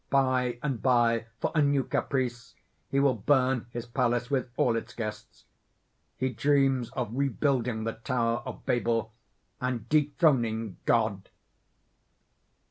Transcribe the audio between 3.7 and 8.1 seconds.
palace with all its guests. He dreams of rebuilding the